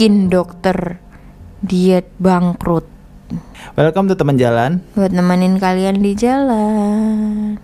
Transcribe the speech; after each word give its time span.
bikin 0.00 0.32
dokter 0.32 0.96
diet 1.60 2.08
bangkrut. 2.16 2.88
Welcome 3.76 4.08
to 4.08 4.16
teman 4.16 4.40
jalan. 4.40 4.80
Buat 4.96 5.12
nemenin 5.12 5.60
kalian 5.60 6.00
di 6.00 6.16
jalan. 6.16 7.60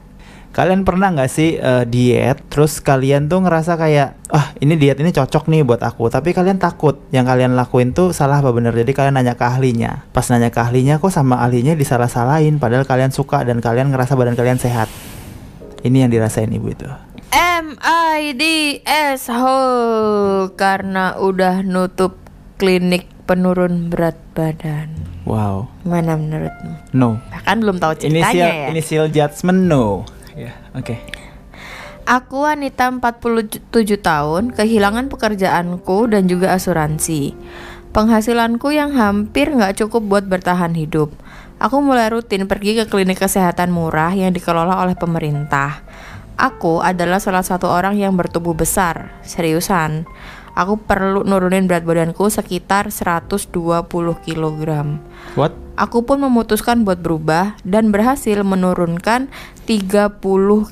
Kalian 0.53 0.85
pernah 0.85 1.17
nggak 1.17 1.32
sih 1.32 1.57
uh, 1.57 1.89
diet, 1.89 2.36
terus 2.53 2.85
kalian 2.85 3.32
tuh 3.32 3.41
ngerasa 3.41 3.80
kayak, 3.80 4.21
ah 4.29 4.53
ini 4.61 4.77
diet 4.77 5.00
ini 5.00 5.17
cocok 5.17 5.49
nih 5.49 5.64
buat 5.64 5.80
aku, 5.80 6.12
tapi 6.12 6.36
kalian 6.36 6.61
takut 6.61 7.00
yang 7.09 7.25
kalian 7.25 7.57
lakuin 7.57 7.96
tuh 7.96 8.12
salah 8.12 8.45
apa 8.45 8.53
bener, 8.53 8.77
jadi 8.77 8.93
kalian 8.93 9.16
nanya 9.16 9.32
ke 9.32 9.45
ahlinya. 9.48 10.05
Pas 10.12 10.29
nanya 10.29 10.53
ke 10.53 10.61
ahlinya, 10.61 11.00
kok 11.00 11.09
sama 11.09 11.41
ahlinya 11.41 11.73
disalah-salahin, 11.73 12.61
padahal 12.61 12.84
kalian 12.84 13.17
suka 13.17 13.48
dan 13.48 13.64
kalian 13.64 13.89
ngerasa 13.89 14.12
badan 14.12 14.37
kalian 14.37 14.61
sehat. 14.61 14.93
Ini 15.81 16.04
yang 16.04 16.12
dirasain 16.12 16.53
ibu 16.53 16.68
itu. 16.68 16.84
M 17.32 17.81
I 17.81 18.37
D 18.37 18.45
S 18.84 19.32
Ho 19.32 20.53
karena 20.53 21.17
udah 21.17 21.64
nutup 21.64 22.25
klinik 22.57 23.09
penurun 23.29 23.93
berat 23.93 24.17
badan. 24.33 24.93
Wow. 25.29 25.69
Mana 25.83 26.17
menurutmu? 26.17 26.96
No. 26.96 27.21
Bahkan 27.32 27.57
belum 27.61 27.77
tahu 27.82 27.93
ceritanya 27.99 28.32
initial, 28.32 28.49
ya. 28.49 28.67
Initial 28.73 29.07
judgment 29.13 29.61
no. 29.69 29.85
Ya, 30.32 30.53
yeah, 30.53 30.55
oke. 30.77 30.85
Okay. 30.85 30.99
Aku 32.06 32.47
wanita 32.47 32.87
47 32.87 33.67
tahun, 33.98 34.55
kehilangan 34.55 35.11
pekerjaanku 35.11 36.06
dan 36.06 36.31
juga 36.31 36.55
asuransi. 36.55 37.34
Penghasilanku 37.91 38.70
yang 38.70 38.95
hampir 38.95 39.51
nggak 39.51 39.83
cukup 39.83 40.07
buat 40.07 40.25
bertahan 40.31 40.70
hidup. 40.79 41.11
Aku 41.59 41.83
mulai 41.83 42.12
rutin 42.12 42.47
pergi 42.47 42.79
ke 42.79 42.84
klinik 42.87 43.19
kesehatan 43.19 43.75
murah 43.75 44.15
yang 44.15 44.31
dikelola 44.31 44.87
oleh 44.87 44.95
pemerintah. 44.95 45.83
Aku 46.39 46.85
adalah 46.85 47.19
salah 47.19 47.43
satu 47.43 47.67
orang 47.67 47.97
yang 47.97 48.15
bertubuh 48.15 48.53
besar, 48.53 49.11
seriusan. 49.25 50.07
Aku 50.57 50.81
perlu 50.81 51.21
nurunin 51.21 51.69
berat 51.69 51.85
badanku 51.85 52.33
sekitar 52.33 52.89
120 52.89 53.53
kg. 54.25 54.61
What? 55.37 55.53
Aku 55.77 56.09
pun 56.09 56.25
memutuskan 56.25 56.81
buat 56.81 57.05
berubah 57.05 57.61
dan 57.61 57.93
berhasil 57.93 58.41
menurunkan 58.41 59.29
30 59.69 60.17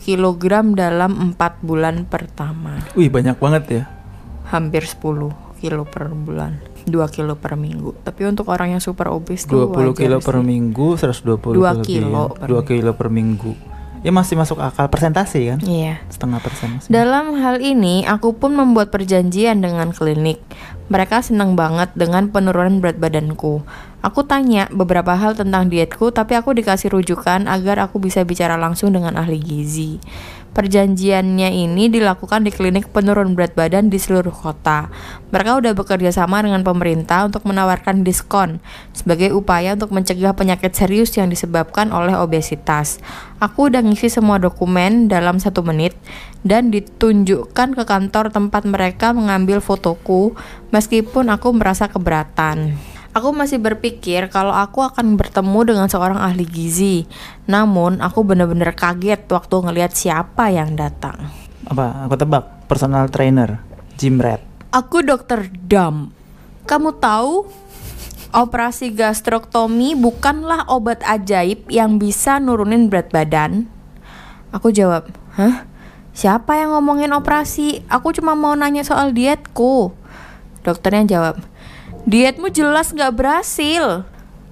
kg 0.00 0.44
dalam 0.72 1.36
4 1.36 1.60
bulan 1.60 2.08
pertama. 2.08 2.80
Wih, 2.96 3.12
banyak 3.12 3.36
banget 3.36 3.64
ya. 3.68 3.82
Hampir 4.48 4.88
10 4.88 5.60
kilo 5.60 5.84
per 5.84 6.08
bulan. 6.16 6.64
2 6.88 7.04
kilo 7.12 7.36
per 7.36 7.60
minggu. 7.60 7.92
Tapi 8.00 8.24
untuk 8.24 8.48
orang 8.48 8.72
yang 8.72 8.80
super 8.80 9.12
obes 9.12 9.44
20 9.44 9.92
kilo 9.92 10.16
per 10.24 10.40
minggu 10.40 10.96
120 10.96 11.60
2 11.60 11.84
kilo 11.84 12.32
per 12.32 12.48
2 12.48 12.64
kilo 12.64 12.90
per 12.96 13.08
minggu. 13.12 13.73
Ya 14.04 14.12
masih 14.12 14.36
masuk 14.36 14.60
akal 14.60 14.92
persentase 14.92 15.40
kan? 15.48 15.58
Iya. 15.64 16.04
Setengah 16.12 16.36
persen. 16.44 16.76
Masih. 16.76 16.92
Dalam 16.92 17.40
hal 17.40 17.64
ini, 17.64 18.04
aku 18.04 18.36
pun 18.36 18.52
membuat 18.52 18.92
perjanjian 18.92 19.64
dengan 19.64 19.96
klinik. 19.96 20.44
Mereka 20.92 21.24
senang 21.24 21.56
banget 21.56 21.88
dengan 21.96 22.28
penurunan 22.28 22.84
berat 22.84 23.00
badanku. 23.00 23.64
Aku 24.04 24.20
tanya 24.28 24.68
beberapa 24.68 25.16
hal 25.16 25.32
tentang 25.32 25.72
dietku, 25.72 26.12
tapi 26.12 26.36
aku 26.36 26.52
dikasih 26.52 26.92
rujukan 26.92 27.48
agar 27.48 27.80
aku 27.80 27.96
bisa 27.96 28.20
bicara 28.28 28.60
langsung 28.60 28.92
dengan 28.92 29.16
ahli 29.16 29.40
gizi. 29.40 29.96
Perjanjiannya 30.54 31.50
ini 31.50 31.90
dilakukan 31.90 32.46
di 32.46 32.54
klinik 32.54 32.94
penurun 32.94 33.34
berat 33.34 33.58
badan 33.58 33.90
di 33.90 33.98
seluruh 33.98 34.30
kota. 34.30 34.86
Mereka 35.34 35.58
udah 35.58 35.74
bekerja 35.74 36.14
sama 36.14 36.46
dengan 36.46 36.62
pemerintah 36.62 37.26
untuk 37.26 37.42
menawarkan 37.42 38.06
diskon 38.06 38.62
sebagai 38.94 39.34
upaya 39.34 39.74
untuk 39.74 39.90
mencegah 39.90 40.30
penyakit 40.38 40.70
serius 40.70 41.10
yang 41.18 41.26
disebabkan 41.26 41.90
oleh 41.90 42.14
obesitas. 42.14 43.02
Aku 43.42 43.66
udah 43.66 43.82
ngisi 43.82 44.06
semua 44.06 44.38
dokumen 44.38 45.10
dalam 45.10 45.42
satu 45.42 45.66
menit 45.66 45.98
dan 46.46 46.70
ditunjukkan 46.70 47.74
ke 47.74 47.82
kantor 47.82 48.30
tempat 48.30 48.62
mereka 48.62 49.10
mengambil 49.10 49.58
fotoku 49.58 50.38
meskipun 50.70 51.34
aku 51.34 51.50
merasa 51.50 51.90
keberatan. 51.90 52.93
Aku 53.14 53.30
masih 53.30 53.62
berpikir 53.62 54.26
kalau 54.26 54.50
aku 54.50 54.82
akan 54.82 55.14
bertemu 55.14 55.60
dengan 55.62 55.86
seorang 55.86 56.18
ahli 56.18 56.42
gizi. 56.42 57.06
Namun, 57.46 58.02
aku 58.02 58.26
benar-benar 58.26 58.74
kaget 58.74 59.22
waktu 59.30 59.54
ngelihat 59.54 59.94
siapa 59.94 60.50
yang 60.50 60.74
datang. 60.74 61.30
Apa? 61.70 62.10
Aku 62.10 62.18
tebak. 62.18 62.66
Personal 62.66 63.06
trainer, 63.14 63.62
gym 63.94 64.18
rat. 64.18 64.42
Aku 64.74 65.06
dokter 65.06 65.46
Dam. 65.46 66.10
Kamu 66.66 66.98
tahu 66.98 67.46
operasi 68.34 68.90
gastroktomi 68.90 69.94
bukanlah 69.94 70.66
obat 70.66 70.98
ajaib 71.06 71.70
yang 71.70 72.02
bisa 72.02 72.42
nurunin 72.42 72.90
berat 72.90 73.14
badan? 73.14 73.70
Aku 74.50 74.74
jawab, 74.74 75.06
"Hah? 75.38 75.70
Siapa 76.10 76.58
yang 76.58 76.74
ngomongin 76.74 77.14
operasi? 77.14 77.86
Aku 77.86 78.10
cuma 78.10 78.34
mau 78.34 78.58
nanya 78.58 78.82
soal 78.82 79.14
dietku." 79.14 79.94
Dokternya 80.66 81.04
jawab, 81.06 81.44
dietmu 82.04 82.52
jelas 82.52 82.92
nggak 82.92 83.12
berhasil. 83.16 84.04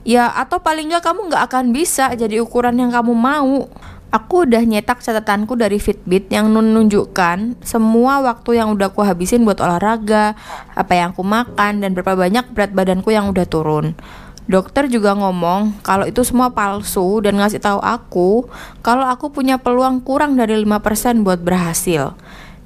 Ya, 0.03 0.29
atau 0.35 0.59
paling 0.59 0.91
nggak 0.91 1.05
kamu 1.05 1.31
nggak 1.31 1.45
akan 1.47 1.65
bisa 1.71 2.11
jadi 2.19 2.43
ukuran 2.43 2.75
yang 2.75 2.91
kamu 2.91 3.15
mau. 3.15 3.71
Aku 4.13 4.45
udah 4.45 4.61
nyetak 4.61 5.01
catatanku 5.01 5.57
dari 5.57 5.81
Fitbit 5.81 6.29
yang 6.29 6.53
menunjukkan 6.53 7.57
semua 7.65 8.21
waktu 8.21 8.61
yang 8.61 8.77
udah 8.77 8.93
aku 8.93 9.01
habisin 9.01 9.41
buat 9.41 9.57
olahraga, 9.57 10.37
apa 10.77 10.93
yang 10.93 11.17
aku 11.17 11.25
makan, 11.25 11.81
dan 11.81 11.97
berapa 11.97 12.12
banyak 12.12 12.45
berat 12.53 12.77
badanku 12.77 13.09
yang 13.09 13.33
udah 13.33 13.49
turun. 13.49 13.97
Dokter 14.45 14.91
juga 14.91 15.17
ngomong 15.17 15.81
kalau 15.87 16.05
itu 16.05 16.21
semua 16.27 16.51
palsu 16.51 17.23
dan 17.25 17.39
ngasih 17.39 17.62
tahu 17.62 17.79
aku 17.79 18.51
kalau 18.83 19.07
aku 19.07 19.31
punya 19.31 19.57
peluang 19.57 20.03
kurang 20.03 20.35
dari 20.35 20.61
5% 20.61 21.23
buat 21.25 21.41
berhasil. 21.41 22.12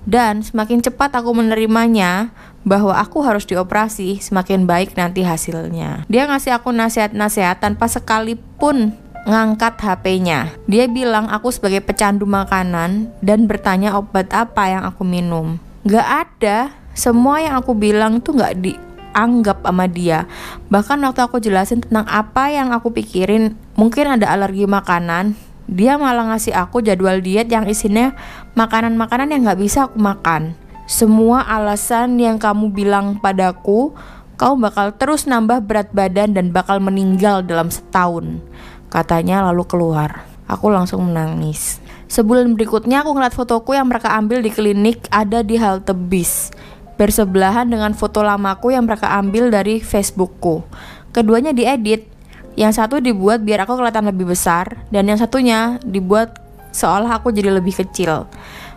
Dan 0.07 0.47
semakin 0.47 0.81
cepat 0.87 1.19
aku 1.19 1.35
menerimanya, 1.35 2.31
bahwa 2.67 2.99
aku 2.99 3.23
harus 3.23 3.47
dioperasi, 3.47 4.19
semakin 4.19 4.67
baik 4.67 4.99
nanti 4.99 5.23
hasilnya. 5.23 6.03
Dia 6.11 6.27
ngasih 6.27 6.59
aku 6.59 6.75
nasihat-nasihat 6.75 7.63
tanpa 7.63 7.87
sekalipun 7.87 8.91
ngangkat 9.27 9.79
HP-nya. 9.79 10.55
Dia 10.67 10.91
bilang 10.91 11.31
aku 11.31 11.55
sebagai 11.55 11.79
pecandu 11.83 12.27
makanan 12.27 13.11
dan 13.23 13.47
bertanya 13.47 13.95
obat 13.95 14.31
apa 14.35 14.67
yang 14.67 14.83
aku 14.83 15.07
minum. 15.07 15.63
Gak 15.87 16.27
ada, 16.27 16.75
semua 16.95 17.39
yang 17.39 17.55
aku 17.55 17.71
bilang 17.75 18.19
tuh 18.19 18.35
gak 18.35 18.59
dianggap 18.59 19.63
sama 19.63 19.87
dia. 19.87 20.27
Bahkan 20.67 20.99
waktu 21.07 21.23
aku 21.23 21.39
jelasin 21.39 21.87
tentang 21.87 22.07
apa 22.11 22.51
yang 22.51 22.75
aku 22.75 22.91
pikirin, 22.91 23.55
mungkin 23.79 24.19
ada 24.19 24.27
alergi 24.31 24.67
makanan, 24.67 25.39
dia 25.67 25.99
malah 25.99 26.31
ngasih 26.35 26.55
aku 26.55 26.83
jadwal 26.83 27.19
diet 27.19 27.51
yang 27.51 27.67
isinya 27.67 28.15
makanan-makanan 28.55 29.35
yang 29.35 29.43
gak 29.51 29.61
bisa 29.61 29.91
aku 29.91 29.99
makan. 29.99 30.55
Semua 30.87 31.43
alasan 31.43 32.15
yang 32.23 32.39
kamu 32.39 32.71
bilang 32.71 33.19
padaku, 33.19 33.91
kau 34.39 34.55
bakal 34.55 34.95
terus 34.95 35.27
nambah 35.27 35.67
berat 35.67 35.91
badan 35.91 36.31
dan 36.39 36.55
bakal 36.55 36.79
meninggal 36.79 37.43
dalam 37.43 37.75
setahun. 37.75 38.39
Katanya 38.87 39.51
lalu 39.51 39.67
keluar. 39.67 40.23
Aku 40.47 40.71
langsung 40.71 41.11
menangis. 41.11 41.83
Sebulan 42.07 42.55
berikutnya 42.55 43.03
aku 43.03 43.19
ngeliat 43.19 43.35
fotoku 43.35 43.75
yang 43.75 43.91
mereka 43.91 44.15
ambil 44.15 44.39
di 44.39 44.55
klinik 44.55 45.11
ada 45.11 45.43
di 45.43 45.59
halte 45.59 45.91
bis. 45.91 46.55
Bersebelahan 46.95 47.67
dengan 47.67 47.93
foto 47.99 48.23
lamaku 48.23 48.71
yang 48.71 48.87
mereka 48.87 49.11
ambil 49.19 49.51
dari 49.51 49.83
Facebookku. 49.83 50.63
Keduanya 51.11 51.51
diedit. 51.51 52.16
Yang 52.57 52.81
satu 52.81 53.05
dibuat 53.05 53.45
biar 53.45 53.69
aku 53.69 53.77
kelihatan 53.77 54.09
lebih 54.09 54.33
besar 54.33 54.81
dan 54.89 55.05
yang 55.05 55.21
satunya 55.21 55.77
dibuat 55.85 56.41
seolah 56.73 57.21
aku 57.21 57.29
jadi 57.29 57.53
lebih 57.53 57.77
kecil. 57.85 58.25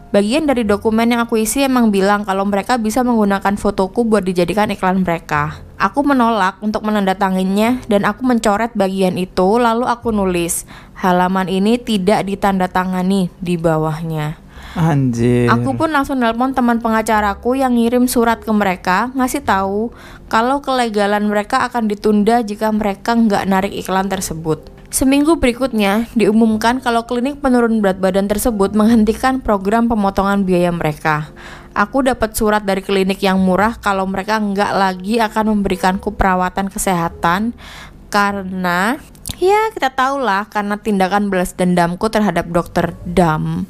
Bagian 0.09 0.49
dari 0.49 0.65
dokumen 0.65 1.05
yang 1.13 1.21
aku 1.21 1.37
isi 1.37 1.61
emang 1.61 1.93
bilang 1.93 2.25
kalau 2.25 2.41
mereka 2.41 2.81
bisa 2.81 3.05
menggunakan 3.05 3.55
fotoku 3.61 4.03
buat 4.03 4.25
dijadikan 4.25 4.73
iklan 4.73 5.05
mereka. 5.05 5.61
Aku 5.77 6.01
menolak 6.01 6.57
untuk 6.65 6.81
menandatanginya 6.81 7.85
dan 7.85 8.03
aku 8.09 8.25
mencoret 8.25 8.73
bagian 8.73 9.15
itu 9.21 9.61
lalu 9.61 9.85
aku 9.85 10.09
nulis 10.09 10.65
halaman 10.97 11.45
ini 11.45 11.77
tidak 11.77 12.25
ditandatangani 12.25 13.29
di 13.37 13.55
bawahnya. 13.55 14.48
Anjir. 14.77 15.49
Aku 15.49 15.73
pun 15.73 15.89
langsung 15.89 16.21
nelpon 16.21 16.53
teman 16.53 16.77
pengacaraku 16.77 17.57
yang 17.57 17.73
ngirim 17.73 18.05
surat 18.05 18.37
ke 18.43 18.51
mereka 18.53 19.09
ngasih 19.17 19.41
tahu 19.41 19.89
kalau 20.29 20.61
kelegalan 20.61 21.25
mereka 21.25 21.65
akan 21.65 21.89
ditunda 21.89 22.45
jika 22.45 22.69
mereka 22.69 23.17
nggak 23.17 23.49
narik 23.49 23.73
iklan 23.73 24.05
tersebut. 24.05 24.79
Seminggu 24.89 25.37
berikutnya, 25.37 26.09
diumumkan 26.17 26.81
kalau 26.81 27.05
klinik 27.05 27.37
penurun 27.45 27.77
berat 27.77 28.01
badan 28.01 28.25
tersebut 28.25 28.73
menghentikan 28.73 29.37
program 29.37 29.85
pemotongan 29.85 30.49
biaya 30.49 30.73
mereka. 30.73 31.29
Aku 31.77 32.01
dapat 32.01 32.33
surat 32.33 32.65
dari 32.65 32.81
klinik 32.81 33.21
yang 33.21 33.37
murah 33.37 33.77
kalau 33.77 34.09
mereka 34.09 34.41
nggak 34.41 34.73
lagi 34.73 35.21
akan 35.21 35.53
memberikanku 35.53 36.17
perawatan 36.17 36.73
kesehatan 36.73 37.53
karena 38.09 38.97
ya 39.39 39.71
kita 39.73 39.95
tahulah 39.95 40.51
karena 40.51 40.75
tindakan 40.77 41.31
balas 41.31 41.55
dendamku 41.55 42.11
terhadap 42.11 42.51
dokter 42.51 42.93
Dam. 43.07 43.65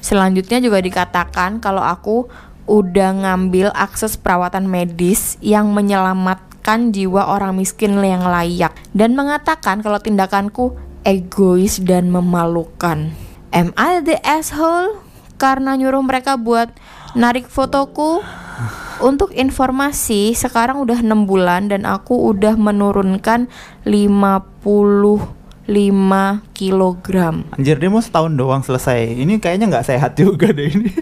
Selanjutnya 0.00 0.58
juga 0.64 0.80
dikatakan 0.80 1.60
kalau 1.60 1.84
aku 1.84 2.26
udah 2.64 3.12
ngambil 3.22 3.70
akses 3.76 4.16
perawatan 4.16 4.64
medis 4.64 5.36
yang 5.44 5.70
menyelamatkan 5.70 6.50
menyelamatkan 6.60 6.92
jiwa 6.92 7.32
orang 7.32 7.56
miskin 7.56 7.96
yang 8.04 8.20
layak 8.20 8.76
dan 8.92 9.16
mengatakan 9.16 9.80
kalau 9.80 9.96
tindakanku 9.96 10.76
egois 11.08 11.80
dan 11.80 12.12
memalukan. 12.12 13.16
Am 13.50 13.72
I 13.80 14.04
the 14.04 14.20
asshole? 14.20 15.00
Karena 15.40 15.72
nyuruh 15.72 16.04
mereka 16.04 16.36
buat 16.36 16.68
narik 17.18 17.46
fotoku 17.50 18.22
Untuk 19.00 19.32
informasi, 19.32 20.36
sekarang 20.36 20.84
udah 20.84 21.00
enam 21.00 21.24
bulan 21.24 21.72
dan 21.72 21.88
aku 21.88 22.36
udah 22.36 22.52
menurunkan 22.60 23.48
55 23.88 25.24
kilogram. 26.52 27.48
Anjir 27.56 27.80
dia 27.80 27.88
mau 27.88 28.04
setahun 28.04 28.36
doang 28.36 28.60
selesai. 28.60 29.16
Ini 29.16 29.40
kayaknya 29.40 29.72
nggak 29.72 29.88
sehat 29.88 30.20
juga 30.20 30.52
deh 30.52 30.68
ini. 30.68 30.92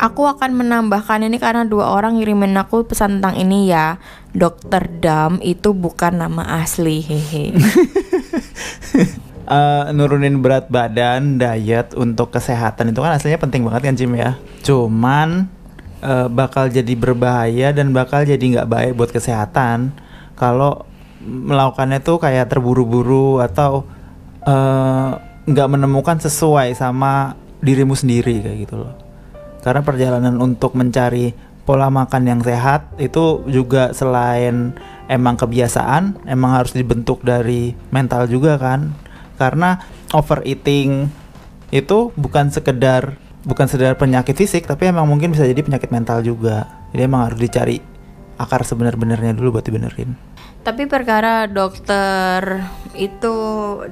Aku 0.00 0.24
akan 0.24 0.64
menambahkan 0.64 1.20
ini 1.20 1.36
karena 1.36 1.68
dua 1.68 1.92
orang 1.92 2.16
ngirimin 2.16 2.56
aku 2.56 2.88
pesan 2.88 3.20
tentang 3.20 3.36
ini 3.36 3.68
ya. 3.68 4.00
Dokter 4.32 4.88
Dam 4.88 5.44
itu 5.44 5.76
bukan 5.76 6.24
nama 6.24 6.64
asli, 6.64 7.04
hehe. 7.04 7.52
Eh, 9.50 9.84
nurunin 9.90 10.38
berat 10.38 10.70
badan, 10.70 11.34
diet 11.34 11.90
untuk 11.98 12.30
kesehatan 12.30 12.94
itu 12.94 13.02
kan 13.02 13.18
aslinya 13.18 13.34
penting 13.34 13.66
banget 13.66 13.82
kan 13.90 13.94
Jim 13.98 14.14
ya. 14.14 14.38
Cuman 14.62 15.50
eh, 16.06 16.30
bakal 16.30 16.70
jadi 16.70 16.94
berbahaya 16.94 17.74
dan 17.74 17.90
bakal 17.90 18.22
jadi 18.22 18.38
nggak 18.38 18.70
baik 18.70 18.92
buat 18.94 19.10
kesehatan 19.10 19.90
kalau 20.38 20.86
melakukannya 21.26 21.98
tuh 21.98 22.22
kayak 22.22 22.46
terburu-buru 22.46 23.42
atau 23.42 23.82
eh, 24.46 25.18
nggak 25.50 25.68
menemukan 25.74 26.22
sesuai 26.22 26.78
sama 26.78 27.34
dirimu 27.58 27.98
sendiri 27.98 28.46
kayak 28.46 28.70
gitu 28.70 28.86
loh. 28.86 28.94
Karena 29.66 29.82
perjalanan 29.82 30.38
untuk 30.38 30.78
mencari 30.78 31.34
pola 31.66 31.90
makan 31.90 32.22
yang 32.22 32.40
sehat 32.46 32.86
itu 33.02 33.42
juga 33.50 33.90
selain 33.98 34.78
emang 35.10 35.34
kebiasaan, 35.34 36.22
emang 36.30 36.54
harus 36.54 36.70
dibentuk 36.70 37.26
dari 37.26 37.74
mental 37.90 38.30
juga 38.30 38.54
kan. 38.54 39.09
Karena 39.40 39.80
overeating 40.12 41.08
itu 41.72 42.12
bukan 42.12 42.52
sekedar 42.52 43.16
bukan 43.40 43.64
sekedar 43.64 43.96
penyakit 43.96 44.36
fisik, 44.36 44.68
tapi 44.68 44.92
emang 44.92 45.08
mungkin 45.08 45.32
bisa 45.32 45.48
jadi 45.48 45.64
penyakit 45.64 45.88
mental 45.88 46.20
juga. 46.20 46.68
Jadi 46.92 47.08
emang 47.08 47.24
harus 47.24 47.40
dicari 47.40 47.80
akar 48.36 48.68
sebenar-benarnya 48.68 49.32
dulu 49.32 49.56
buat 49.56 49.64
dibenerin. 49.64 50.12
Tapi 50.60 50.84
perkara 50.84 51.48
dokter 51.48 52.68
itu 52.92 53.36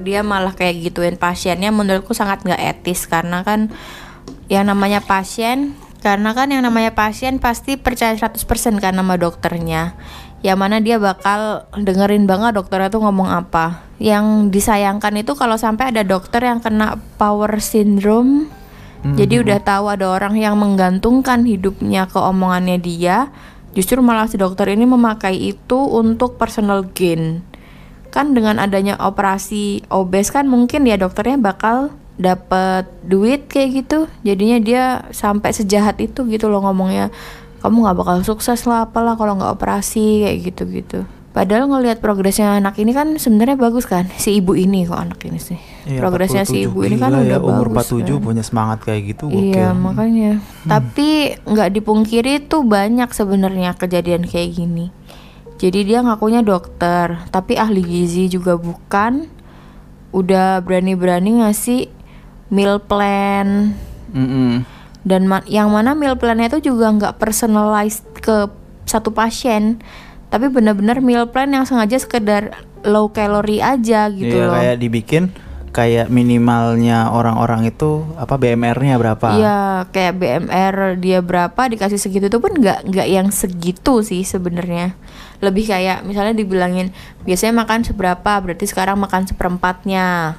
dia 0.05 0.21
malah 0.21 0.53
kayak 0.53 0.85
gituin 0.85 1.17
pasiennya 1.17 1.73
menurutku 1.73 2.13
sangat 2.13 2.45
nggak 2.45 2.61
etis 2.77 3.09
karena 3.09 3.41
kan 3.41 3.73
yang 4.53 4.69
namanya 4.69 5.01
pasien 5.01 5.73
karena 5.99 6.31
kan 6.31 6.51
yang 6.51 6.63
namanya 6.63 6.95
pasien 6.95 7.37
pasti 7.43 7.75
percaya 7.75 8.15
100% 8.15 8.39
kan 8.79 8.93
sama 8.95 9.15
dokternya. 9.19 9.99
Yang 10.39 10.57
mana 10.57 10.79
dia 10.79 10.95
bakal 10.95 11.67
dengerin 11.75 12.23
banget 12.23 12.55
dokternya 12.55 12.87
tuh 12.87 13.03
ngomong 13.03 13.27
apa? 13.27 13.83
Yang 13.99 14.55
disayangkan 14.55 15.19
itu 15.19 15.35
kalau 15.35 15.59
sampai 15.59 15.91
ada 15.91 16.07
dokter 16.07 16.39
yang 16.47 16.63
kena 16.63 16.95
power 17.19 17.59
syndrome 17.59 18.47
jadi 18.99 19.39
udah 19.39 19.63
tahu 19.63 19.87
ada 19.87 20.11
orang 20.11 20.35
yang 20.35 20.59
menggantungkan 20.59 21.47
hidupnya 21.47 22.03
ke 22.11 22.19
omongannya 22.19 22.75
dia 22.83 23.31
justru 23.71 24.03
malah 24.03 24.27
si 24.27 24.35
dokter 24.35 24.67
ini 24.75 24.83
memakai 24.83 25.39
itu 25.39 25.79
untuk 25.79 26.35
personal 26.35 26.83
gain. 26.91 27.39
Kan 28.11 28.35
dengan 28.35 28.59
adanya 28.59 28.99
operasi 28.99 29.87
obes 29.87 30.35
kan 30.35 30.51
mungkin 30.51 30.83
ya 30.83 30.99
dokternya 30.99 31.39
bakal 31.39 31.95
dapat 32.19 32.83
duit 33.01 33.47
kayak 33.47 33.69
gitu 33.81 33.99
jadinya 34.21 34.59
dia 34.59 34.83
sampai 35.09 35.55
sejahat 35.55 35.97
itu 36.03 36.27
gitu 36.27 36.51
loh 36.51 36.59
ngomongnya 36.61 37.07
kamu 37.59 37.87
nggak 37.87 37.97
bakal 37.97 38.17
sukses 38.21 38.67
lah 38.67 38.83
apalah 38.83 39.15
kalau 39.15 39.39
nggak 39.39 39.55
operasi 39.55 40.27
kayak 40.27 40.37
gitu 40.51 40.63
gitu 40.67 40.99
padahal 41.31 41.71
ngelihat 41.71 42.03
progresnya 42.03 42.59
anak 42.59 42.75
ini 42.75 42.91
kan 42.91 43.15
sebenarnya 43.15 43.55
bagus 43.55 43.87
kan 43.87 44.11
si 44.19 44.35
ibu 44.37 44.51
ini 44.51 44.83
kok 44.83 44.99
anak 44.99 45.19
ini 45.23 45.39
sih 45.39 45.59
Iya, 45.89 46.05
progresnya 46.05 46.43
si 46.43 46.61
47 46.61 46.67
ibu 46.69 46.79
ini 46.85 46.95
kan 46.99 47.09
gila 47.09 47.19
udah 47.23 47.39
ya, 47.39 47.39
umur 47.41 47.67
bagus 47.71 47.89
47 47.89 48.03
kan. 48.03 48.19
punya 48.21 48.43
semangat 48.43 48.79
kayak 48.83 49.01
gitu 49.09 49.25
Iya 49.31 49.73
gokil. 49.73 49.81
makanya. 49.81 50.31
Tapi 50.67 51.09
nggak 51.41 51.69
dipungkiri 51.73 52.33
tuh 52.45 52.61
banyak 52.61 53.09
sebenarnya 53.09 53.73
kejadian 53.73 54.21
kayak 54.21 54.53
gini. 54.53 54.93
Jadi 55.57 55.79
dia 55.89 56.05
ngakunya 56.05 56.45
dokter, 56.45 57.25
tapi 57.33 57.57
ahli 57.57 57.81
gizi 57.81 58.29
juga 58.29 58.53
bukan. 58.53 59.25
Udah 60.09 60.61
berani-berani 60.61 61.41
ngasih 61.41 61.89
meal 62.49 62.81
plan 62.81 63.73
Mm-mm. 64.09 64.65
dan 65.01 65.25
ma- 65.25 65.45
yang 65.45 65.69
mana 65.69 65.93
meal 65.93 66.17
plannya 66.17 66.49
itu 66.49 66.69
juga 66.69 66.89
nggak 66.89 67.17
personalized 67.17 68.03
ke 68.17 68.49
satu 68.83 69.13
pasien, 69.13 69.77
tapi 70.27 70.49
benar-benar 70.49 70.97
meal 70.99 71.29
plan 71.29 71.45
yang 71.47 71.63
sengaja 71.63 72.01
sekedar 72.01 72.57
low 72.81 73.09
calorie 73.09 73.61
aja 73.61 74.09
gitu 74.09 74.33
Iya, 74.33 74.45
loh. 74.49 74.55
kayak 74.57 74.77
dibikin 74.81 75.23
kayak 75.69 76.09
minimalnya 76.09 77.13
orang-orang 77.13 77.69
itu 77.69 78.01
apa 78.17 78.35
BMR-nya 78.35 78.97
berapa? 78.97 79.27
Iya, 79.29 79.59
kayak 79.93 80.13
BMR 80.17 80.75
dia 80.97 81.21
berapa 81.21 81.61
dikasih 81.69 82.01
segitu 82.01 82.25
itu 82.25 82.41
pun 82.41 82.57
nggak 82.57 82.89
nggak 82.89 83.07
yang 83.07 83.29
segitu 83.29 84.01
sih 84.01 84.25
sebenarnya. 84.25 84.97
Lebih 85.39 85.69
kayak 85.69 86.01
misalnya 86.01 86.33
dibilangin 86.33 86.89
biasanya 87.21 87.53
makan 87.53 87.85
seberapa, 87.85 88.31
berarti 88.41 88.65
sekarang 88.65 88.97
makan 88.97 89.29
seperempatnya 89.29 90.33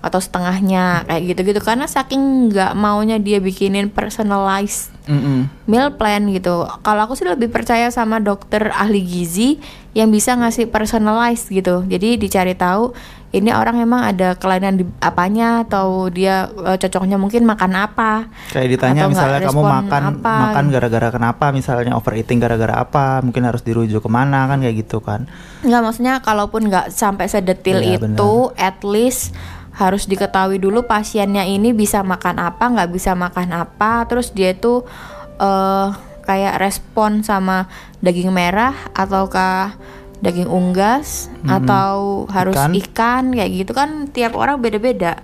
atau 0.00 0.20
setengahnya 0.22 1.02
kayak 1.08 1.22
gitu-gitu 1.34 1.60
karena 1.64 1.88
saking 1.88 2.52
nggak 2.52 2.78
maunya 2.78 3.18
dia 3.18 3.42
bikinin 3.42 3.90
personalized 3.90 4.92
Mm-mm. 5.06 5.46
meal 5.66 5.94
plan 5.94 6.22
gitu. 6.30 6.66
Kalau 6.82 7.00
aku 7.06 7.14
sih 7.14 7.26
lebih 7.26 7.50
percaya 7.50 7.90
sama 7.90 8.18
dokter 8.18 8.70
ahli 8.74 9.02
gizi 9.02 9.58
yang 9.94 10.10
bisa 10.10 10.34
ngasih 10.34 10.68
personalized 10.68 11.48
gitu. 11.48 11.86
Jadi 11.86 12.18
dicari 12.18 12.54
tahu 12.54 12.90
ini 13.30 13.50
orang 13.50 13.82
emang 13.82 14.06
ada 14.06 14.38
kelainan 14.38 14.80
di 14.80 14.84
apanya 14.98 15.66
atau 15.66 16.06
dia 16.08 16.46
eh, 16.48 16.78
cocoknya 16.78 17.18
mungkin 17.18 17.42
makan 17.46 17.72
apa. 17.74 18.30
Kayak 18.54 18.68
ditanya 18.78 19.02
misalnya 19.10 19.40
kamu 19.46 19.62
makan 19.62 20.02
apa. 20.18 20.34
makan 20.50 20.64
gara-gara 20.70 21.08
kenapa 21.10 21.44
misalnya 21.50 21.92
overeating 21.98 22.38
gara-gara 22.38 22.74
apa 22.78 23.20
mungkin 23.22 23.42
harus 23.46 23.62
dirujuk 23.62 24.02
ke 24.02 24.10
mana 24.10 24.46
kan 24.46 24.62
kayak 24.62 24.86
gitu 24.86 25.02
kan 25.02 25.26
Nggak 25.66 25.82
maksudnya 25.82 26.14
kalaupun 26.22 26.70
nggak 26.70 26.94
sampai 26.94 27.26
sedetil 27.26 27.78
Iya, 27.82 27.98
itu, 27.98 28.32
at 28.54 28.80
least 28.86 29.34
harus 29.76 30.08
diketahui 30.08 30.56
dulu 30.56 30.88
pasiennya 30.88 31.44
ini 31.44 31.76
bisa 31.76 32.00
makan 32.00 32.40
apa, 32.40 32.64
nggak 32.64 32.90
bisa 32.96 33.12
makan 33.12 33.52
apa, 33.52 34.08
terus 34.08 34.32
dia 34.32 34.56
tuh 34.56 34.88
eh 35.36 35.88
kayak 36.24 36.58
respon 36.58 37.22
sama 37.22 37.70
daging 38.02 38.32
merah 38.34 38.74
ataukah 38.96 39.78
daging 40.24 40.48
unggas 40.48 41.28
atau 41.44 42.24
harus 42.32 42.56
Ikan. 42.56 42.72
ikan. 42.72 43.24
kayak 43.36 43.50
gitu 43.52 43.72
kan 43.76 44.08
tiap 44.10 44.32
orang 44.34 44.58
beda-beda. 44.58 45.20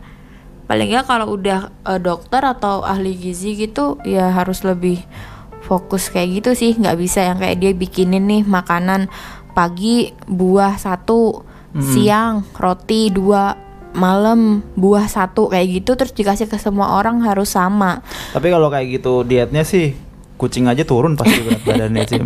Paling 0.68 0.94
nggak 0.94 1.08
kalau 1.08 1.32
udah 1.32 1.72
eh, 1.88 1.98
dokter 1.98 2.44
atau 2.44 2.84
ahli 2.84 3.16
gizi 3.16 3.56
gitu 3.56 3.98
ya 4.04 4.30
harus 4.30 4.62
lebih 4.62 5.00
fokus 5.64 6.12
kayak 6.12 6.44
gitu 6.44 6.50
sih 6.52 6.76
nggak 6.76 6.98
bisa 7.00 7.24
yang 7.24 7.40
kayak 7.40 7.56
dia 7.56 7.72
bikinin 7.72 8.28
nih 8.28 8.42
makanan 8.44 9.08
pagi 9.56 10.12
buah 10.28 10.76
satu 10.76 11.46
siang 11.72 12.44
roti 12.52 13.08
dua 13.08 13.71
malam 13.92 14.40
buah 14.74 15.04
satu 15.04 15.46
kayak 15.46 15.68
gitu 15.78 15.94
terus 15.94 16.10
dikasih 16.10 16.46
ke 16.46 16.56
semua 16.56 16.94
orang 16.94 17.20
harus 17.20 17.50
sama 17.50 18.00
tapi 18.30 18.48
kalau 18.48 18.66
kayak 18.66 18.88
gitu 18.94 19.22
dietnya 19.22 19.62
sih 19.62 19.92
kucing 20.34 20.66
aja 20.66 20.82
turun 20.82 21.14
pasti 21.14 21.38
berat 21.38 21.62
badannya 21.68 22.02
sih 22.04 22.18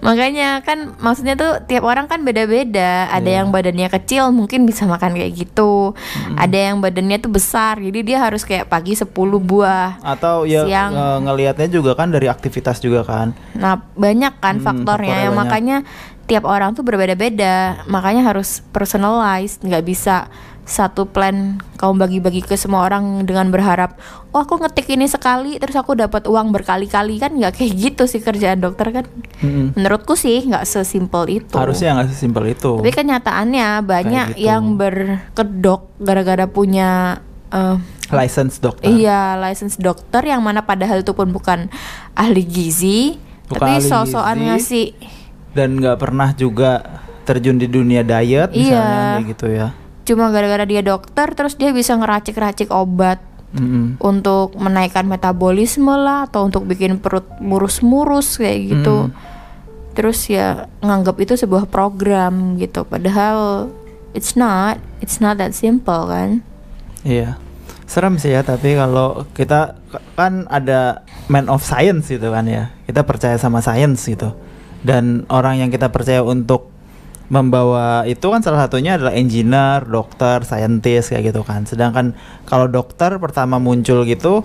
makanya 0.00 0.58
kan 0.60 0.98
maksudnya 0.98 1.34
tuh 1.34 1.62
tiap 1.62 1.84
orang 1.84 2.04
kan 2.04 2.20
beda-beda 2.20 3.06
ada 3.06 3.22
Iya. 3.22 3.38
yang 3.38 3.48
badannya 3.48 3.86
kecil 3.88 4.28
mungkin 4.30 4.64
bisa 4.64 4.82
makan 4.84 5.14
kayak 5.14 5.30
gitu 5.36 5.94
ada 6.34 6.58
yang 6.58 6.82
badannya 6.82 7.16
tuh 7.16 7.30
besar 7.30 7.78
jadi 7.78 7.98
dia 8.02 8.18
harus 8.18 8.42
kayak 8.42 8.66
pagi 8.66 8.92
10 8.92 9.06
buah 9.38 10.02
atau 10.02 10.42
ya 10.42 10.66
Siang. 10.66 10.90
nge- 10.90 11.20
ngelihatnya 11.22 11.68
juga 11.70 11.94
kan 11.94 12.10
dari 12.10 12.26
aktivitas 12.26 12.78
juga 12.78 13.02
kan 13.02 13.30
Nah, 13.54 13.78
banyak 13.94 14.34
kan 14.36 14.58
Hmm, 14.58 14.64
faktornya 14.64 14.82
faktornya 14.82 15.16
yang 15.20 15.32
banyak. 15.32 15.38
makanya 15.38 15.76
tiap 16.22 16.44
orang 16.44 16.72
tuh 16.72 16.82
berbeda-beda. 16.82 17.82
Makanya 17.84 18.22
harus 18.24 18.62
personalized, 18.66 19.60
nggak 19.60 19.82
bisa 19.82 20.26
satu 20.62 21.04
plan 21.04 21.58
kamu 21.74 21.94
bagi-bagi 21.98 22.40
ke 22.40 22.54
semua 22.54 22.86
orang 22.86 23.26
dengan 23.26 23.50
berharap, 23.50 23.98
"Oh, 24.30 24.40
aku 24.40 24.56
ngetik 24.56 24.86
ini 24.88 25.04
sekali 25.04 25.58
terus 25.58 25.74
aku 25.74 25.92
dapat 25.92 26.24
uang 26.24 26.50
berkali-kali." 26.50 27.18
Kan 27.18 27.34
nggak 27.34 27.58
kayak 27.58 27.72
gitu 27.74 28.06
sih 28.06 28.18
kerjaan 28.18 28.62
dokter 28.62 28.94
kan. 28.94 29.04
Mm-mm. 29.42 29.74
Menurutku 29.74 30.14
sih 30.14 30.46
nggak 30.46 30.62
sesimpel 30.62 31.42
itu. 31.42 31.54
harusnya 31.58 31.98
nggak 31.98 32.08
sesimpel 32.08 32.44
itu 32.48 32.78
Tapi 32.78 32.90
kenyataannya 32.90 33.68
banyak 33.82 34.26
gitu. 34.38 34.46
yang 34.46 34.78
berkedok 34.78 35.90
gara-gara 35.98 36.46
punya 36.46 37.18
eh, 37.50 37.76
license 38.08 38.56
dokter 38.56 38.86
Iya, 38.86 39.34
license 39.36 39.76
dokter 39.76 40.22
yang 40.22 40.40
mana 40.40 40.62
padahal 40.62 41.02
itu 41.02 41.12
pun 41.12 41.28
bukan 41.28 41.68
ahli 42.14 42.46
gizi, 42.46 43.18
Bukan 43.50 43.60
tapi 43.60 43.82
sosokan 43.82 44.38
ngasih 44.46 44.94
dan 45.52 45.76
nggak 45.76 45.98
pernah 45.98 46.32
juga 46.32 46.80
terjun 47.22 47.54
di 47.54 47.66
dunia 47.66 48.00
diet 48.00 48.50
misalnya 48.50 49.20
Iya. 49.20 49.28
gitu 49.28 49.46
ya 49.46 49.68
cuma 50.02 50.30
gara-gara 50.34 50.66
dia 50.66 50.82
dokter 50.82 51.30
terus 51.34 51.54
dia 51.54 51.70
bisa 51.70 51.94
ngeracik-racik 51.94 52.70
obat 52.74 53.22
Mm-mm. 53.52 54.00
untuk 54.00 54.56
menaikkan 54.56 55.04
metabolisme 55.04 55.92
lah 55.92 56.26
atau 56.26 56.48
untuk 56.48 56.64
bikin 56.64 56.98
perut 56.98 57.28
murus-murus 57.38 58.40
kayak 58.40 58.58
gitu. 58.72 58.96
Hmm. 59.08 59.14
Terus 59.92 60.24
ya 60.32 60.72
nganggap 60.80 61.20
itu 61.20 61.36
sebuah 61.36 61.68
program 61.68 62.56
gitu. 62.56 62.88
Padahal 62.88 63.68
it's 64.16 64.40
not, 64.40 64.80
it's 65.04 65.20
not 65.20 65.36
that 65.36 65.52
simple 65.52 66.08
kan. 66.08 66.40
Iya, 67.04 67.36
serem 67.84 68.16
sih 68.16 68.32
ya. 68.32 68.40
Tapi 68.40 68.72
kalau 68.72 69.28
kita 69.36 69.76
kan 70.16 70.48
ada 70.48 71.04
man 71.28 71.46
of 71.52 71.62
science 71.62 72.10
gitu 72.10 72.32
kan 72.32 72.48
ya 72.48 72.72
kita 72.88 73.06
percaya 73.06 73.36
sama 73.38 73.62
science 73.62 74.08
gitu 74.08 74.34
dan 74.82 75.28
orang 75.30 75.62
yang 75.62 75.70
kita 75.70 75.92
percaya 75.92 76.24
untuk 76.24 76.71
membawa 77.32 78.04
itu 78.04 78.28
kan 78.28 78.44
salah 78.44 78.68
satunya 78.68 79.00
adalah 79.00 79.16
engineer, 79.16 79.88
dokter, 79.88 80.44
scientist 80.44 81.16
kayak 81.16 81.32
gitu 81.32 81.40
kan. 81.40 81.64
Sedangkan 81.64 82.12
kalau 82.44 82.68
dokter 82.68 83.16
pertama 83.16 83.56
muncul 83.56 84.04
gitu, 84.04 84.44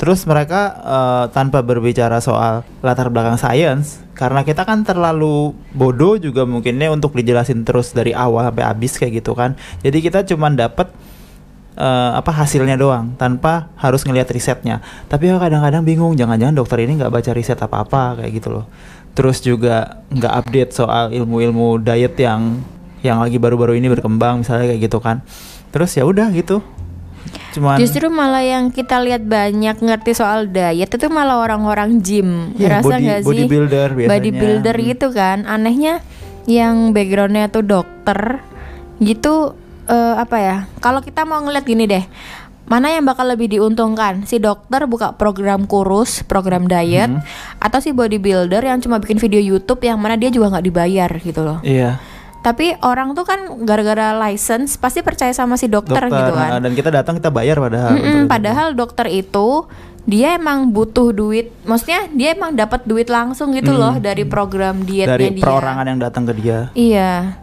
terus 0.00 0.24
mereka 0.24 0.72
uh, 0.80 1.24
tanpa 1.28 1.60
berbicara 1.60 2.24
soal 2.24 2.64
latar 2.80 3.12
belakang 3.12 3.36
sains, 3.36 4.00
karena 4.16 4.48
kita 4.48 4.64
kan 4.64 4.80
terlalu 4.80 5.52
bodoh 5.76 6.16
juga 6.16 6.48
mungkinnya 6.48 6.88
untuk 6.88 7.12
dijelasin 7.12 7.68
terus 7.68 7.92
dari 7.92 8.16
awal 8.16 8.48
sampai 8.48 8.64
habis 8.64 8.96
kayak 8.96 9.20
gitu 9.20 9.36
kan. 9.36 9.52
Jadi 9.84 10.00
kita 10.00 10.24
cuma 10.24 10.48
dapat 10.48 10.88
uh, 11.76 12.16
apa 12.16 12.32
hasilnya 12.32 12.80
doang 12.80 13.12
tanpa 13.20 13.68
harus 13.76 14.08
ngelihat 14.08 14.32
risetnya. 14.32 14.80
Tapi 15.04 15.28
ya 15.28 15.36
kadang-kadang 15.36 15.84
bingung, 15.84 16.16
jangan-jangan 16.16 16.56
dokter 16.56 16.80
ini 16.80 16.96
nggak 16.96 17.12
baca 17.12 17.30
riset 17.36 17.60
apa-apa 17.60 18.24
kayak 18.24 18.40
gitu 18.40 18.56
loh 18.56 18.66
terus 19.12 19.44
juga 19.44 20.04
nggak 20.08 20.32
update 20.44 20.72
soal 20.72 21.12
ilmu-ilmu 21.12 21.80
diet 21.84 22.16
yang 22.16 22.64
yang 23.02 23.18
lagi 23.20 23.36
baru-baru 23.36 23.76
ini 23.76 23.92
berkembang 23.92 24.46
misalnya 24.46 24.72
kayak 24.72 24.80
gitu 24.88 24.98
kan 25.02 25.20
terus 25.74 25.92
ya 25.96 26.06
udah 26.06 26.32
gitu 26.32 26.64
Cuman 27.52 27.76
Justru 27.76 28.08
malah 28.08 28.42
yang 28.42 28.72
kita 28.72 28.96
lihat 29.04 29.28
banyak 29.28 29.76
ngerti 29.78 30.16
soal 30.16 30.48
diet 30.48 30.88
itu 30.88 31.06
malah 31.12 31.44
orang-orang 31.44 32.00
gym. 32.00 32.56
Yeah, 32.56 32.80
Rasa 32.80 32.96
body, 32.96 33.04
gak 33.04 33.20
sih? 33.20 33.28
Bodybuilder 33.28 33.88
biasanya. 33.92 34.12
Bodybuilder 34.12 34.76
hmm. 34.76 34.86
gitu 34.88 35.06
kan. 35.12 35.38
Anehnya 35.44 35.94
yang 36.48 36.96
backgroundnya 36.96 37.52
tuh 37.52 37.64
dokter 37.64 38.40
gitu 38.98 39.52
uh, 39.86 40.14
apa 40.16 40.36
ya? 40.40 40.56
Kalau 40.80 41.04
kita 41.04 41.28
mau 41.28 41.44
ngeliat 41.44 41.64
gini 41.68 41.84
deh, 41.84 42.04
mana 42.72 42.88
yang 42.88 43.04
bakal 43.04 43.28
lebih 43.28 43.52
diuntungkan? 43.52 44.24
Si 44.24 44.40
dokter 44.40 44.88
buka 44.88 45.12
program 45.12 45.68
kurus 45.68 46.24
program 46.24 46.64
diet 46.64 47.12
hmm. 47.12 47.20
atau 47.60 47.84
si 47.84 47.92
bodybuilder 47.92 48.64
yang 48.64 48.80
cuma 48.80 48.96
bikin 48.96 49.20
video 49.20 49.44
YouTube 49.44 49.84
yang 49.84 50.00
mana 50.00 50.16
dia 50.16 50.32
juga 50.32 50.56
nggak 50.56 50.64
dibayar 50.64 51.10
gitu 51.20 51.44
loh. 51.44 51.60
Iya. 51.60 52.00
Tapi 52.40 52.74
orang 52.80 53.12
tuh 53.12 53.28
kan 53.28 53.60
gara-gara 53.62 54.16
license 54.16 54.80
pasti 54.80 55.04
percaya 55.04 55.30
sama 55.36 55.60
si 55.60 55.68
dokter, 55.68 56.00
dokter 56.00 56.16
gitu 56.16 56.32
kan. 56.34 56.58
dan 56.58 56.72
kita 56.74 56.90
datang 56.90 57.14
kita 57.20 57.30
bayar 57.30 57.54
padahal 57.62 57.94
mm 57.94 58.02
-mm, 58.02 58.22
padahal 58.26 58.66
dokter 58.74 59.06
itu 59.14 59.68
dia 60.02 60.34
emang 60.34 60.74
butuh 60.74 61.14
duit. 61.14 61.54
Maksudnya 61.62 62.10
dia 62.10 62.34
emang 62.34 62.58
dapat 62.58 62.82
duit 62.88 63.06
langsung 63.06 63.54
gitu 63.54 63.70
hmm. 63.70 63.78
loh 63.78 63.94
dari 64.02 64.26
program 64.26 64.82
dietnya 64.82 65.14
dari 65.14 65.38
dia. 65.38 65.44
perorangan 65.44 65.86
yang 65.86 66.00
datang 66.02 66.24
ke 66.26 66.32
dia. 66.34 66.58
Iya 66.74 67.41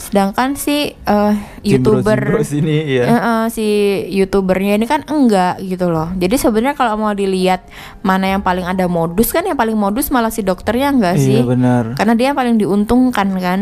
sedangkan 0.00 0.56
si 0.56 0.96
uh, 1.04 1.36
youtuber 1.60 2.40
sini, 2.40 2.96
iya. 2.96 3.04
uh, 3.04 3.16
uh, 3.16 3.42
si 3.52 3.62
youtubernya 4.08 4.80
ini 4.80 4.88
kan 4.88 5.04
enggak 5.04 5.60
gitu 5.60 5.92
loh. 5.92 6.08
Jadi 6.16 6.40
sebenarnya 6.40 6.74
kalau 6.74 6.96
mau 6.96 7.12
dilihat 7.12 7.68
mana 8.00 8.32
yang 8.32 8.40
paling 8.40 8.64
ada 8.64 8.88
modus 8.88 9.30
kan 9.30 9.44
yang 9.44 9.60
paling 9.60 9.76
modus 9.76 10.08
malah 10.08 10.32
si 10.32 10.40
dokternya 10.40 10.90
enggak 10.90 11.16
iya, 11.20 11.24
sih? 11.24 11.38
benar. 11.44 11.94
Karena 12.00 12.16
dia 12.16 12.32
yang 12.32 12.38
paling 12.40 12.56
diuntungkan 12.56 13.28
kan. 13.36 13.60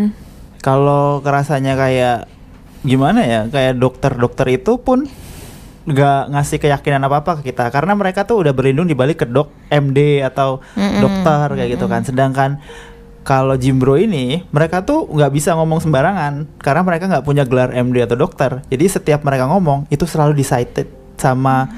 Kalau 0.63 1.21
kerasanya 1.21 1.75
kayak 1.75 2.31
gimana 2.87 3.27
ya 3.27 3.41
kayak 3.51 3.75
dokter-dokter 3.83 4.47
itu 4.55 4.79
pun 4.79 5.11
nggak 5.89 6.23
ngasih 6.31 6.59
keyakinan 6.63 7.03
apa 7.03 7.27
apa 7.27 7.31
ke 7.43 7.51
kita. 7.51 7.75
Karena 7.75 7.99
mereka 7.99 8.23
tuh 8.23 8.47
udah 8.47 8.55
berlindung 8.55 8.87
di 8.87 8.95
balik 8.95 9.25
ke 9.25 9.27
dok 9.27 9.51
MD 9.73 10.23
atau 10.23 10.63
mm 10.77 10.81
-mm. 10.81 11.01
dokter 11.03 11.47
kayak 11.59 11.71
gitu 11.75 11.87
kan. 11.91 12.07
Sedangkan 12.07 12.51
kalau 13.29 13.61
Jimbro 13.61 14.01
ini 14.01 14.41
mereka 14.49 14.81
tuh 14.81 15.05
nggak 15.05 15.33
bisa 15.37 15.53
ngomong 15.53 15.85
sembarangan 15.85 16.49
karena 16.65 16.81
mereka 16.81 17.05
nggak 17.13 17.25
punya 17.29 17.45
gelar 17.45 17.77
MD 17.77 18.09
atau 18.09 18.17
dokter. 18.17 18.65
Jadi 18.73 18.89
setiap 18.89 19.21
mereka 19.21 19.45
ngomong 19.53 19.85
itu 19.93 20.09
selalu 20.09 20.33
dicited 20.33 20.89
sama 21.21 21.69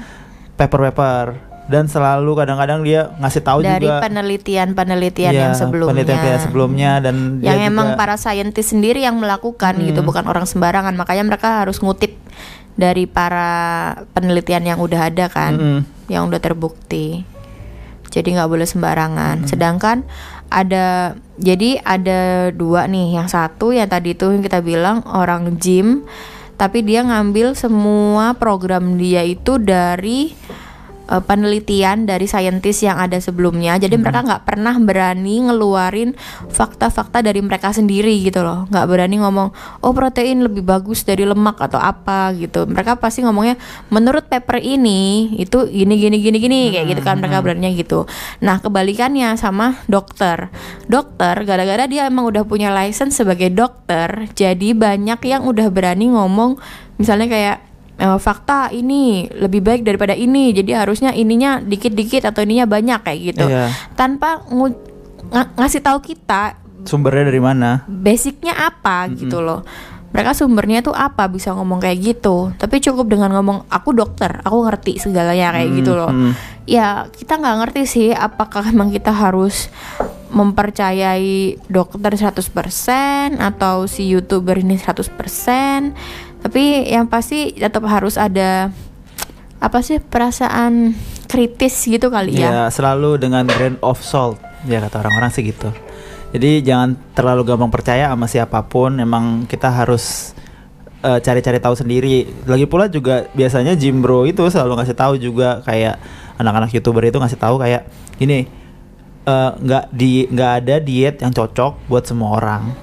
paper-paper 0.55 1.51
dan 1.67 1.91
selalu 1.91 2.39
kadang-kadang 2.39 2.79
dia 2.87 3.11
ngasih 3.19 3.43
tahu 3.43 3.59
dari 3.67 3.83
juga 3.83 3.99
penelitian-penelitian 3.99 5.31
ya, 5.35 5.41
yang 5.51 5.53
sebelumnya 5.55 6.03
penelitian 6.03 6.39
sebelumnya 6.39 6.91
dan 7.03 7.15
yang 7.43 7.59
emang 7.63 7.95
juga, 7.95 7.99
para 7.99 8.15
saintis 8.19 8.71
sendiri 8.71 9.03
yang 9.03 9.15
melakukan 9.19 9.79
hmm. 9.79 9.91
gitu 9.91 10.01
bukan 10.03 10.27
orang 10.27 10.43
sembarangan 10.43 10.91
makanya 10.99 11.23
mereka 11.23 11.63
harus 11.63 11.79
ngutip 11.79 12.11
dari 12.75 13.07
para 13.07 13.93
penelitian 14.11 14.67
yang 14.67 14.79
udah 14.83 15.11
ada 15.11 15.31
kan 15.31 15.53
hmm. 15.55 15.81
yang 16.11 16.27
udah 16.27 16.43
terbukti 16.43 17.23
jadi 18.11 18.27
nggak 18.41 18.49
boleh 18.51 18.67
sembarangan 18.67 19.45
hmm. 19.45 19.47
sedangkan 19.47 20.03
ada 20.51 21.15
jadi 21.39 21.79
ada 21.81 22.51
dua 22.51 22.85
nih. 22.85 23.17
Yang 23.17 23.27
satu 23.33 23.71
yang 23.71 23.87
tadi 23.87 24.13
itu 24.13 24.27
yang 24.27 24.43
kita 24.43 24.59
bilang 24.59 25.01
orang 25.07 25.55
gym 25.57 26.03
tapi 26.61 26.85
dia 26.85 27.01
ngambil 27.01 27.57
semua 27.57 28.37
program 28.37 28.93
dia 28.93 29.25
itu 29.25 29.57
dari 29.57 30.29
uh, 31.11 31.19
penelitian 31.19 32.07
dari 32.07 32.25
saintis 32.25 32.79
yang 32.81 32.95
ada 32.95 33.19
sebelumnya. 33.19 33.75
Jadi 33.75 33.99
hmm. 33.99 34.01
mereka 34.01 34.19
nggak 34.23 34.43
pernah 34.47 34.75
berani 34.79 35.43
ngeluarin 35.43 36.15
fakta-fakta 36.47 37.19
dari 37.19 37.43
mereka 37.43 37.75
sendiri 37.75 38.15
gitu 38.23 38.41
loh. 38.41 38.65
Nggak 38.71 38.85
berani 38.87 39.19
ngomong, 39.19 39.51
oh 39.83 39.91
protein 39.91 40.47
lebih 40.47 40.63
bagus 40.63 41.03
dari 41.03 41.27
lemak 41.27 41.59
atau 41.59 41.77
apa 41.77 42.31
gitu. 42.39 42.63
Mereka 42.63 42.97
pasti 43.03 43.27
ngomongnya, 43.27 43.59
menurut 43.91 44.31
paper 44.31 44.63
ini 44.63 45.35
itu 45.35 45.67
gini 45.67 45.99
gini 45.99 46.17
gini 46.23 46.37
gini 46.39 46.59
hmm. 46.65 46.71
kayak 46.71 46.85
gitu 46.95 47.01
kan 47.03 47.19
mereka 47.19 47.43
hmm. 47.43 47.45
beraninya 47.45 47.71
gitu. 47.75 48.07
Nah 48.39 48.63
kebalikannya 48.63 49.35
sama 49.35 49.83
dokter. 49.91 50.47
Dokter 50.87 51.35
gara-gara 51.43 51.83
dia 51.85 52.07
emang 52.07 52.31
udah 52.31 52.47
punya 52.47 52.71
license 52.71 53.19
sebagai 53.19 53.51
dokter, 53.51 54.31
jadi 54.31 54.71
banyak 54.71 55.19
yang 55.27 55.43
udah 55.43 55.67
berani 55.67 56.13
ngomong 56.13 56.55
misalnya 57.01 57.27
kayak 57.27 57.57
uh, 58.01 58.17
fakta 58.17 58.73
ini 58.73 59.29
lebih 59.29 59.61
baik 59.61 59.85
daripada 59.85 60.17
ini. 60.17 60.51
Jadi 60.51 60.73
harusnya 60.73 61.13
ininya 61.13 61.61
dikit-dikit 61.61 62.25
atau 62.25 62.41
ininya 62.41 62.65
banyak 62.65 62.99
kayak 63.05 63.19
gitu. 63.21 63.45
Yeah. 63.45 63.69
tanpa 63.93 64.41
ng 64.49 65.47
ngasih 65.55 65.79
tahu 65.85 66.01
kita 66.03 66.57
sumbernya 66.83 67.29
dari 67.29 67.39
mana? 67.39 67.85
basicnya 67.85 68.57
apa 68.57 69.05
mm 69.05 69.07
-hmm. 69.07 69.19
gitu 69.21 69.37
loh. 69.39 69.61
Mereka 70.11 70.35
sumbernya 70.35 70.83
tuh 70.83 70.91
apa 70.91 71.31
bisa 71.31 71.55
ngomong 71.55 71.79
kayak 71.79 72.03
gitu. 72.03 72.51
Tapi 72.59 72.83
cukup 72.83 73.07
dengan 73.07 73.31
ngomong 73.31 73.71
aku 73.71 73.95
dokter 73.95 74.43
aku 74.43 74.67
ngerti 74.67 74.99
segalanya 74.99 75.55
kayak 75.55 75.69
hmm, 75.71 75.77
gitu 75.79 75.91
loh. 75.95 76.11
Hmm. 76.11 76.33
ya 76.67 77.09
kita 77.09 77.41
nggak 77.41 77.57
ngerti 77.63 77.81
sih 77.89 78.09
apakah 78.13 78.61
memang 78.69 78.93
kita 78.93 79.09
harus 79.09 79.71
mempercayai 80.31 81.59
dokter 81.67 82.11
100% 82.15 82.39
atau 83.35 83.83
si 83.87 84.07
youtuber 84.07 84.63
ini 84.63 84.79
100% 84.79 86.30
tapi 86.41 86.89
yang 86.89 87.05
pasti 87.05 87.53
tetap 87.53 87.85
harus 87.85 88.17
ada 88.17 88.73
apa 89.61 89.77
sih 89.85 90.01
perasaan 90.01 90.97
kritis 91.29 91.85
gitu 91.85 92.09
kali 92.09 92.41
ya. 92.41 92.49
Ya 92.49 92.63
selalu 92.73 93.21
dengan 93.21 93.45
grain 93.45 93.77
of 93.85 94.01
salt. 94.01 94.41
Ya 94.65 94.81
kata 94.81 95.05
orang-orang 95.05 95.29
sih 95.29 95.45
gitu. 95.45 95.69
Jadi 96.33 96.65
jangan 96.65 96.97
terlalu 97.13 97.45
gampang 97.45 97.69
percaya 97.69 98.09
sama 98.09 98.25
siapa 98.25 98.65
pun. 98.65 98.97
Emang 98.97 99.45
kita 99.45 99.69
harus 99.69 100.33
eh, 101.05 101.21
cari-cari 101.21 101.61
tahu 101.61 101.77
sendiri. 101.77 102.25
Lagi 102.49 102.65
pula 102.65 102.89
juga 102.89 103.29
biasanya 103.37 103.77
Jimbro 103.77 104.25
itu 104.25 104.41
selalu 104.49 104.81
ngasih 104.81 104.97
tahu 104.97 105.13
juga. 105.21 105.61
Kayak 105.61 106.01
anak-anak 106.41 106.73
youtuber 106.73 107.05
itu 107.05 107.21
ngasih 107.21 107.37
tahu 107.37 107.61
kayak 107.61 107.85
ini 108.17 108.49
eh, 109.29 109.51
nggak 109.61 109.83
uh, 109.87 109.91
di 109.93 110.25
nggak 110.25 110.51
ada 110.65 110.75
diet 110.81 111.21
yang 111.21 111.31
cocok 111.31 111.85
buat 111.85 112.03
semua 112.09 112.41
orang. 112.41 112.73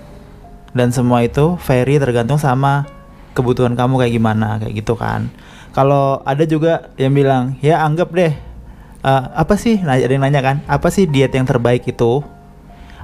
Dan 0.71 0.95
semua 0.95 1.27
itu 1.27 1.59
very 1.67 1.99
tergantung 1.99 2.39
sama 2.39 2.87
kebutuhan 3.39 3.79
kamu 3.79 4.03
kayak 4.03 4.13
gimana 4.19 4.59
kayak 4.59 4.75
gitu 4.83 4.99
kan. 4.99 5.31
Kalau 5.71 6.27
ada 6.27 6.43
juga 6.43 6.91
yang 6.99 7.15
bilang 7.15 7.55
ya 7.63 7.87
anggap 7.87 8.11
deh 8.11 8.35
uh, 9.07 9.23
apa 9.39 9.55
sih? 9.55 9.79
Nah 9.79 9.95
ada 9.95 10.11
yang 10.11 10.27
nanya 10.27 10.43
kan 10.43 10.57
apa 10.67 10.91
sih 10.91 11.07
diet 11.07 11.31
yang 11.31 11.47
terbaik 11.47 11.87
itu? 11.87 12.27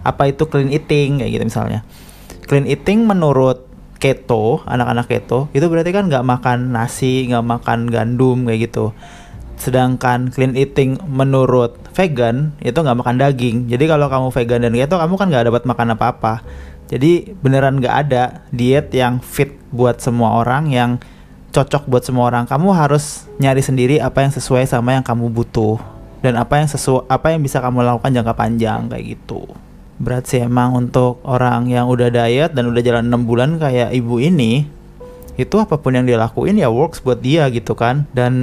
Apa 0.02 0.26
itu 0.26 0.50
clean 0.50 0.74
eating? 0.74 1.22
Kayak 1.22 1.30
gitu 1.38 1.44
misalnya. 1.46 1.80
Clean 2.50 2.66
eating 2.66 3.06
menurut 3.06 3.70
keto 4.02 4.60
anak-anak 4.68 5.08
keto 5.08 5.48
itu 5.56 5.64
berarti 5.64 5.88
kan 5.88 6.12
nggak 6.12 6.28
makan 6.28 6.76
nasi 6.76 7.24
nggak 7.30 7.46
makan 7.46 7.88
gandum 7.88 8.44
kayak 8.50 8.68
gitu. 8.68 8.90
Sedangkan 9.54 10.34
clean 10.34 10.58
eating 10.58 10.98
menurut 11.06 11.78
vegan 11.94 12.52
itu 12.60 12.74
nggak 12.74 12.98
makan 13.00 13.16
daging. 13.22 13.56
Jadi 13.70 13.84
kalau 13.86 14.10
kamu 14.10 14.28
vegan 14.34 14.60
dan 14.66 14.74
keto 14.74 14.98
kamu 14.98 15.14
kan 15.14 15.26
nggak 15.30 15.44
dapat 15.48 15.62
makan 15.64 15.86
apa-apa 15.94 16.34
jadi 16.94 17.34
beneran 17.42 17.82
nggak 17.82 17.96
ada 18.06 18.46
diet 18.54 18.94
yang 18.94 19.18
fit 19.18 19.50
buat 19.74 19.98
semua 19.98 20.38
orang 20.38 20.70
yang 20.70 21.02
cocok 21.50 21.90
buat 21.90 22.06
semua 22.06 22.30
orang. 22.30 22.46
Kamu 22.46 22.70
harus 22.70 23.26
nyari 23.42 23.62
sendiri 23.66 23.98
apa 23.98 24.22
yang 24.22 24.30
sesuai 24.30 24.62
sama 24.70 24.94
yang 24.94 25.02
kamu 25.02 25.26
butuh 25.34 25.82
dan 26.22 26.38
apa 26.38 26.62
yang 26.62 26.70
sesuai 26.70 27.10
apa 27.10 27.34
yang 27.34 27.42
bisa 27.42 27.58
kamu 27.58 27.82
lakukan 27.82 28.14
jangka 28.14 28.34
panjang 28.38 28.86
kayak 28.86 29.18
gitu. 29.18 29.42
Berat 29.98 30.30
sih 30.30 30.46
emang 30.46 30.78
untuk 30.78 31.18
orang 31.26 31.66
yang 31.66 31.90
udah 31.90 32.14
diet 32.14 32.54
dan 32.54 32.70
udah 32.70 32.82
jalan 32.82 33.10
6 33.10 33.26
bulan 33.26 33.50
kayak 33.58 33.90
ibu 33.90 34.22
ini 34.22 34.70
itu 35.34 35.58
apa 35.58 35.74
pun 35.82 35.98
yang 35.98 36.06
dia 36.06 36.14
lakuin 36.14 36.54
ya 36.54 36.70
works 36.70 37.02
buat 37.02 37.18
dia 37.18 37.50
gitu 37.50 37.74
kan 37.74 38.06
dan 38.14 38.34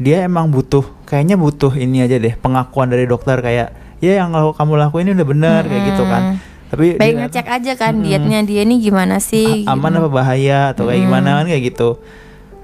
dia 0.00 0.24
emang 0.24 0.48
butuh 0.48 0.80
kayaknya 1.04 1.36
butuh 1.36 1.76
ini 1.76 2.08
aja 2.08 2.16
deh 2.16 2.32
pengakuan 2.40 2.88
dari 2.88 3.04
dokter 3.04 3.36
kayak 3.44 3.76
ya 4.00 4.16
yang 4.16 4.32
kamu 4.32 4.80
lakuin 4.80 5.12
ini 5.12 5.20
udah 5.20 5.28
benar 5.28 5.60
hmm. 5.64 5.68
kayak 5.68 5.84
gitu 5.92 6.04
kan 6.08 6.22
tapi 6.68 7.00
baik 7.00 7.14
ngecek 7.26 7.46
aja 7.48 7.72
kan 7.80 7.96
hmm, 7.96 8.04
dietnya 8.04 8.40
dia 8.44 8.60
ini 8.64 8.80
gimana 8.80 9.18
sih 9.18 9.64
aman 9.64 9.92
gitu. 9.92 10.00
apa 10.04 10.08
bahaya 10.12 10.76
atau 10.76 10.88
kayak 10.88 11.00
hmm. 11.00 11.06
gimana 11.08 11.28
kan 11.40 11.46
kayak 11.48 11.62
gitu 11.72 11.88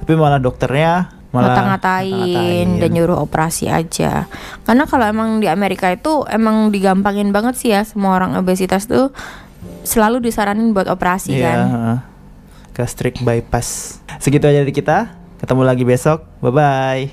tapi 0.05 0.13
malah 0.21 0.41
dokternya 0.41 1.25
Malah 1.35 1.51
ngata-ngatain 1.51 2.79
dan 2.79 2.91
nyuruh 2.95 3.27
operasi 3.27 3.67
aja. 3.67 4.31
Karena 4.63 4.87
kalau 4.87 5.03
emang 5.03 5.43
di 5.43 5.51
Amerika 5.51 5.91
itu 5.91 6.23
emang 6.31 6.71
digampangin 6.71 7.35
banget 7.35 7.59
sih 7.59 7.75
ya 7.75 7.83
semua 7.83 8.15
orang 8.15 8.39
obesitas 8.39 8.87
tuh 8.87 9.11
selalu 9.83 10.23
disaranin 10.23 10.71
buat 10.71 10.87
operasi 10.87 11.35
Iya, 11.35 11.51
kan. 11.51 11.59
gastric 12.71 13.19
bypass. 13.27 13.99
Segitu 14.23 14.47
aja 14.47 14.63
dari 14.63 14.71
kita. 14.71 15.11
Ketemu 15.43 15.67
lagi 15.67 15.83
besok. 15.83 16.23
Bye 16.39 16.55
bye. 16.55 17.11